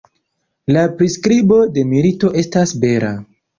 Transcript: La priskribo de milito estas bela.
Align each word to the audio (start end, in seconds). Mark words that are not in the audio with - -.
La 0.77 0.85
priskribo 1.01 1.61
de 1.77 1.85
milito 1.93 2.35
estas 2.43 2.75
bela. 2.83 3.15